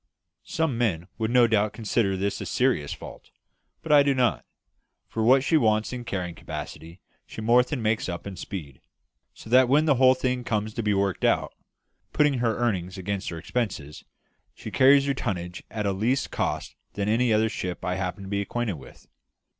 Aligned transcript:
Some 0.47 0.79
men 0.79 1.07
would 1.19 1.29
no 1.29 1.45
doubt 1.45 1.73
consider 1.73 2.17
this 2.17 2.41
a 2.41 2.47
serious 2.47 2.91
fault; 2.91 3.29
but 3.83 3.91
I 3.91 4.01
do 4.01 4.15
not, 4.15 4.43
for 5.07 5.21
what 5.21 5.43
she 5.43 5.57
wants 5.57 5.93
in 5.93 6.05
carrying 6.05 6.33
capacity 6.33 6.99
she 7.27 7.39
more 7.39 7.61
than 7.61 7.83
makes 7.83 8.09
up 8.09 8.25
in 8.25 8.35
speed; 8.35 8.81
so 9.35 9.47
that 9.51 9.69
when 9.69 9.85
the 9.85 9.97
whole 10.01 10.15
thing 10.15 10.43
comes 10.43 10.73
to 10.73 10.81
be 10.81 10.95
worked 10.95 11.23
out, 11.23 11.53
putting 12.13 12.39
her 12.39 12.57
earnings 12.57 12.97
against 12.97 13.29
her 13.29 13.37
expenses, 13.37 14.03
she 14.55 14.71
carries 14.71 15.05
her 15.05 15.13
tonnage 15.13 15.61
at 15.69 15.85
a 15.85 15.91
less 15.93 16.25
cost 16.25 16.73
than 16.93 17.07
any 17.07 17.31
other 17.31 17.47
ship 17.47 17.85
I 17.85 17.93
happen 17.97 18.23
to 18.23 18.27
be 18.29 18.41
acquainted 18.41 18.77
with." 18.77 19.05